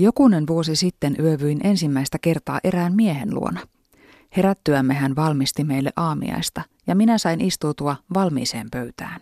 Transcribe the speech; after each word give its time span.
Jokunen 0.00 0.46
vuosi 0.46 0.76
sitten 0.76 1.16
yövyin 1.18 1.60
ensimmäistä 1.66 2.18
kertaa 2.18 2.60
erään 2.64 2.96
miehen 2.96 3.34
luona. 3.34 3.60
Herättyämme 4.36 4.94
hän 4.94 5.16
valmisti 5.16 5.64
meille 5.64 5.90
aamiaista 5.96 6.62
ja 6.86 6.94
minä 6.94 7.18
sain 7.18 7.40
istuutua 7.40 7.96
valmiiseen 8.14 8.66
pöytään. 8.70 9.20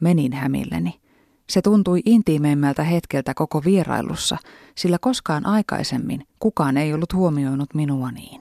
Menin 0.00 0.32
hämilleni. 0.32 1.00
Se 1.48 1.62
tuntui 1.62 2.00
intiimeimmältä 2.04 2.84
hetkeltä 2.84 3.34
koko 3.34 3.62
vierailussa, 3.64 4.36
sillä 4.74 4.98
koskaan 5.00 5.46
aikaisemmin 5.46 6.26
kukaan 6.38 6.76
ei 6.76 6.94
ollut 6.94 7.12
huomioinut 7.12 7.74
minua 7.74 8.10
niin. 8.10 8.40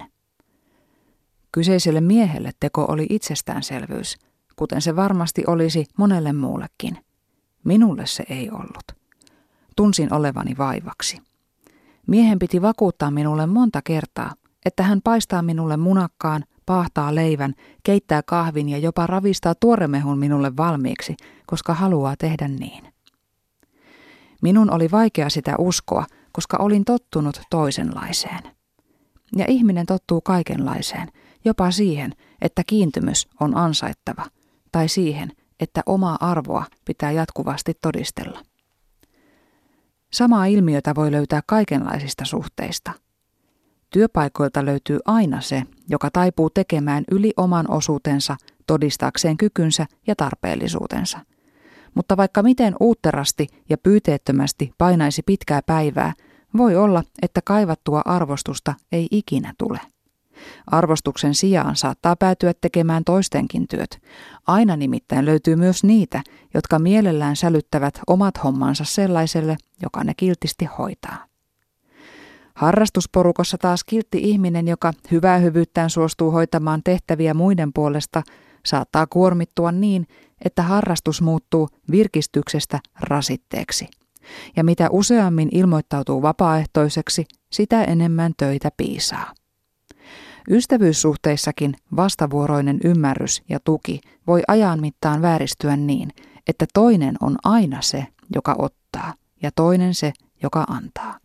Kyseiselle 1.52 2.02
miehelle 2.02 2.52
teko 2.60 2.86
oli 2.90 3.06
itsestäänselvyys, 3.10 4.18
kuten 4.56 4.82
se 4.82 4.96
varmasti 4.96 5.44
olisi 5.48 5.86
monelle 5.98 6.34
muullekin. 6.34 6.98
Minulle 7.64 8.06
se 8.06 8.24
ei 8.30 8.50
ollut. 8.52 8.92
Tunsin 9.76 10.14
olevani 10.14 10.58
vaivaksi. 10.58 11.31
Miehen 12.08 12.40
piti 12.40 12.62
vakuuttaa 12.62 13.12
minulle 13.12 13.48
monta 13.48 13.82
kertaa, 13.82 14.34
että 14.66 14.84
hän 14.84 15.02
paistaa 15.04 15.42
minulle 15.42 15.78
munakkaan, 15.78 16.44
pahtaa 16.66 17.16
leivän, 17.16 17.54
keittää 17.84 18.22
kahvin 18.26 18.70
ja 18.70 18.78
jopa 18.78 19.08
ravistaa 19.08 19.56
tuoremehun 19.56 20.20
minulle 20.20 20.58
valmiiksi, 20.58 21.16
koska 21.46 21.74
haluaa 21.74 22.16
tehdä 22.18 22.48
niin. 22.48 22.84
Minun 24.42 24.72
oli 24.72 24.92
vaikea 24.92 25.30
sitä 25.30 25.56
uskoa, 25.58 26.06
koska 26.32 26.58
olin 26.58 26.86
tottunut 26.86 27.42
toisenlaiseen. 27.50 28.44
Ja 29.36 29.46
ihminen 29.48 29.86
tottuu 29.86 30.22
kaikenlaiseen, 30.22 31.08
jopa 31.46 31.72
siihen, 31.72 32.14
että 32.42 32.64
kiintymys 32.68 33.28
on 33.40 33.58
ansaittava, 33.58 34.26
tai 34.72 34.90
siihen, 34.90 35.32
että 35.60 35.82
omaa 35.86 36.18
arvoa 36.20 36.66
pitää 36.86 37.12
jatkuvasti 37.12 37.74
todistella. 37.82 38.42
Samaa 40.14 40.46
ilmiötä 40.46 40.96
voi 40.96 41.12
löytää 41.12 41.42
kaikenlaisista 41.46 42.26
suhteista. 42.26 42.92
Työpaikoilta 43.90 44.66
löytyy 44.66 45.00
aina 45.06 45.42
se, 45.42 45.64
joka 45.90 46.10
taipuu 46.14 46.50
tekemään 46.50 47.04
yli 47.12 47.34
oman 47.38 47.72
osuutensa 47.72 48.38
todistaakseen 48.68 49.38
kykynsä 49.38 49.86
ja 50.08 50.16
tarpeellisuutensa. 50.16 51.20
Mutta 51.96 52.18
vaikka 52.18 52.44
miten 52.44 52.76
uutterasti 52.80 53.48
ja 53.70 53.78
pyyteettömästi 53.78 54.74
painaisi 54.78 55.22
pitkää 55.26 55.62
päivää, 55.62 56.14
voi 56.58 56.76
olla, 56.76 57.04
että 57.22 57.42
kaivattua 57.42 58.02
arvostusta 58.06 58.74
ei 58.92 59.08
ikinä 59.12 59.54
tule. 59.58 59.80
Arvostuksen 60.68 61.36
sijaan 61.36 61.76
saattaa 61.76 62.16
päätyä 62.16 62.54
tekemään 62.62 63.04
toistenkin 63.04 63.68
työt. 63.68 64.02
Aina 64.48 64.76
nimittäin 64.76 65.26
löytyy 65.26 65.56
myös 65.56 65.84
niitä, 65.84 66.22
jotka 66.54 66.80
mielellään 66.80 67.36
sälyttävät 67.36 68.00
omat 68.08 68.44
hommansa 68.44 68.84
sellaiselle, 68.84 69.58
joka 69.84 70.04
ne 70.04 70.14
kiltisti 70.18 70.66
hoitaa. 70.78 71.26
Harrastusporukossa 72.56 73.58
taas 73.58 73.84
kiltti 73.84 74.18
ihminen, 74.22 74.68
joka 74.68 74.94
hyvää 75.12 75.38
hyvyyttään 75.38 75.90
suostuu 75.90 76.32
hoitamaan 76.32 76.82
tehtäviä 76.84 77.34
muiden 77.34 77.74
puolesta, 77.74 78.24
saattaa 78.66 79.08
kuormittua 79.08 79.72
niin, 79.72 80.08
että 80.46 80.64
harrastus 80.64 81.22
muuttuu 81.22 81.70
virkistyksestä 81.92 82.80
rasitteeksi. 83.00 83.88
Ja 84.56 84.64
mitä 84.64 84.90
useammin 84.92 85.50
ilmoittautuu 85.52 86.22
vapaaehtoiseksi, 86.22 87.26
sitä 87.52 87.84
enemmän 87.84 88.34
töitä 88.38 88.70
piisaa. 88.78 89.34
Ystävyyssuhteissakin 90.50 91.76
vastavuoroinen 91.96 92.80
ymmärrys 92.84 93.44
ja 93.50 93.60
tuki 93.60 94.02
voi 94.28 94.42
ajan 94.48 94.82
mittaan 94.82 95.22
vääristyä 95.22 95.76
niin, 95.76 96.10
että 96.48 96.66
toinen 96.74 97.16
on 97.22 97.38
aina 97.44 97.82
se, 97.82 98.08
joka 98.36 98.56
ottaa, 98.58 99.14
ja 99.44 99.52
toinen 99.56 99.96
se, 99.96 100.14
joka 100.44 100.64
antaa. 100.68 101.18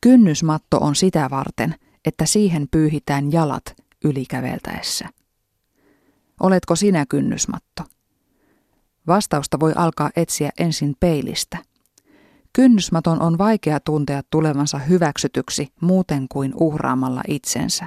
Kynnysmatto 0.00 0.78
on 0.80 0.94
sitä 0.94 1.30
varten, 1.30 1.74
että 2.04 2.26
siihen 2.26 2.68
pyyhitään 2.70 3.32
jalat 3.32 3.76
ylikäveltäessä. 4.04 5.08
Oletko 6.40 6.76
sinä 6.76 7.06
kynnysmatto? 7.08 7.82
Vastausta 9.06 9.60
voi 9.60 9.72
alkaa 9.76 10.10
etsiä 10.16 10.50
ensin 10.58 10.96
peilistä– 11.00 11.58
Kynnysmaton 12.56 13.22
on 13.22 13.38
vaikea 13.38 13.80
tuntea 13.80 14.22
tulevansa 14.30 14.78
hyväksytyksi 14.78 15.72
muuten 15.80 16.26
kuin 16.28 16.52
uhraamalla 16.60 17.22
itsensä. 17.28 17.86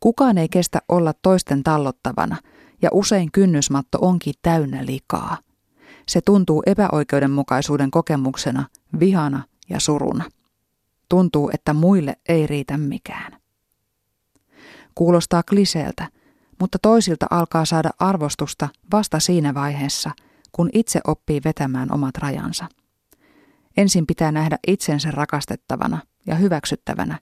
Kukaan 0.00 0.38
ei 0.38 0.48
kestä 0.48 0.82
olla 0.88 1.12
toisten 1.22 1.62
tallottavana, 1.62 2.36
ja 2.82 2.90
usein 2.92 3.32
kynnysmatto 3.32 3.98
onkin 4.00 4.34
täynnä 4.42 4.86
likaa. 4.86 5.38
Se 6.08 6.20
tuntuu 6.20 6.62
epäoikeudenmukaisuuden 6.66 7.90
kokemuksena, 7.90 8.68
vihana 9.00 9.42
ja 9.68 9.80
suruna. 9.80 10.24
Tuntuu, 11.08 11.50
että 11.54 11.72
muille 11.72 12.16
ei 12.28 12.46
riitä 12.46 12.78
mikään. 12.78 13.38
Kuulostaa 14.94 15.42
kliseeltä, 15.42 16.08
mutta 16.60 16.78
toisilta 16.82 17.26
alkaa 17.30 17.64
saada 17.64 17.90
arvostusta 17.98 18.68
vasta 18.92 19.20
siinä 19.20 19.54
vaiheessa, 19.54 20.10
kun 20.52 20.70
itse 20.72 21.00
oppii 21.06 21.40
vetämään 21.44 21.92
omat 21.92 22.18
rajansa. 22.18 22.66
Ensin 23.76 24.06
pitää 24.06 24.32
nähdä 24.32 24.58
itsensä 24.66 25.10
rakastettavana 25.10 26.00
ja 26.26 26.34
hyväksyttävänä. 26.34 27.18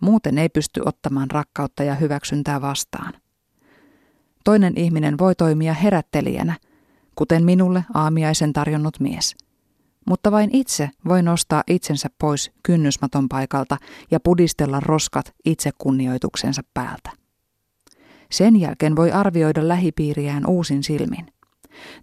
Muuten 0.00 0.38
ei 0.38 0.48
pysty 0.48 0.82
ottamaan 0.84 1.30
rakkautta 1.30 1.82
ja 1.82 1.94
hyväksyntää 1.94 2.60
vastaan. 2.60 3.12
Toinen 4.44 4.72
ihminen 4.76 5.18
voi 5.18 5.34
toimia 5.34 5.74
herättelijänä, 5.74 6.56
kuten 7.14 7.44
minulle 7.44 7.84
aamiaisen 7.94 8.52
tarjonnut 8.52 9.00
mies. 9.00 9.36
Mutta 10.06 10.32
vain 10.32 10.50
itse 10.52 10.90
voi 11.08 11.22
nostaa 11.22 11.62
itsensä 11.66 12.08
pois 12.20 12.50
kynnysmaton 12.62 13.28
paikalta 13.28 13.76
ja 14.10 14.20
pudistella 14.20 14.80
roskat 14.80 15.34
itsekunnioituksensa 15.44 16.62
päältä. 16.74 17.10
Sen 18.30 18.60
jälkeen 18.60 18.96
voi 18.96 19.12
arvioida 19.12 19.68
lähipiiriään 19.68 20.46
uusin 20.46 20.82
silmin. 20.82 21.26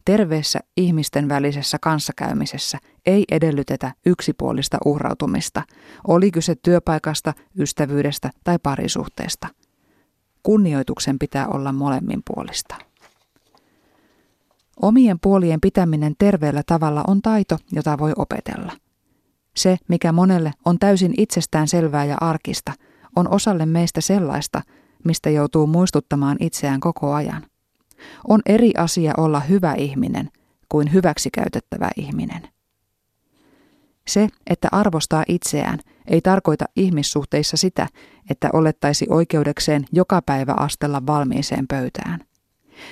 Terveessä 0.05 0.59
ihmisten 0.78 1.30
välisessä 1.30 1.78
kanssakäymisessä 1.81 2.78
ei 3.06 3.25
edellytetä 3.31 3.91
yksipuolista 4.06 4.78
uhrautumista, 4.86 5.62
oli 6.08 6.31
kyse 6.31 6.56
työpaikasta, 6.56 7.34
ystävyydestä 7.59 8.30
tai 8.44 8.59
parisuhteesta. 8.63 9.47
Kunnioituksen 10.44 11.19
pitää 11.19 11.47
olla 11.47 11.72
molemmin 11.72 12.22
puolista. 12.25 12.75
Omien 14.81 15.19
puolien 15.19 15.62
pitäminen 15.62 16.16
terveellä 16.18 16.62
tavalla 16.66 17.03
on 17.08 17.22
taito, 17.22 17.58
jota 17.72 17.97
voi 17.97 18.14
opetella. 18.18 18.72
Se, 19.56 19.78
mikä 19.88 20.12
monelle 20.12 20.52
on 20.66 20.80
täysin 20.80 21.14
itsestään 21.18 21.68
selvää 21.68 22.06
ja 22.06 22.18
arkista, 22.22 22.74
on 23.16 23.34
osalle 23.34 23.66
meistä 23.66 24.02
sellaista, 24.02 24.62
mistä 25.03 25.30
joutuu 25.30 25.68
muistuttamaan 25.68 26.38
itseään 26.40 26.80
koko 26.80 27.14
ajan. 27.14 27.46
On 28.28 28.41
eri 28.46 28.72
asia 28.78 29.14
olla 29.18 29.40
hyvä 29.40 29.74
ihminen 29.74 30.30
kuin 30.70 30.94
hyväksikäytettävä 30.94 31.90
ihminen. 31.98 32.42
Se, 34.08 34.30
että 34.48 34.68
arvostaa 34.72 35.24
itseään, 35.28 35.80
ei 36.08 36.22
tarkoita 36.22 36.66
ihmissuhteissa 36.76 37.58
sitä, 37.58 37.88
että 38.30 38.50
olettaisi 38.53 39.06
oikeudekseen 39.09 39.86
joka 39.92 40.22
päivä 40.22 40.53
astella 40.58 41.02
valmiiseen 41.08 41.68
pöytään. 41.68 42.20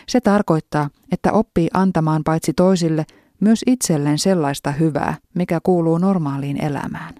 Se 0.08 0.22
tarkoittaa, 0.22 0.90
että 1.12 1.32
oppii 1.32 1.70
antamaan 1.74 2.24
paitsi 2.24 2.54
toisille 2.54 3.06
myös 3.40 3.64
itselleen 3.68 4.20
sellaista 4.20 4.72
hyvää, 4.72 5.18
mikä 5.34 5.60
kuuluu 5.64 5.98
normaaliin 5.98 6.64
elämään. 6.64 7.16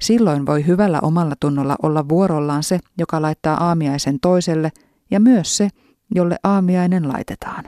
Silloin 0.00 0.46
voi 0.46 0.66
hyvällä 0.66 0.98
omalla 1.02 1.34
tunnolla 1.40 1.76
olla 1.82 2.08
vuorollaan 2.08 2.62
se, 2.62 2.78
joka 2.98 3.22
laittaa 3.22 3.64
aamiaisen 3.64 4.20
toiselle, 4.20 4.72
ja 5.10 5.20
myös 5.20 5.56
se, 5.56 5.68
jolle 6.14 6.36
aamiainen 6.44 7.08
laitetaan. 7.08 7.64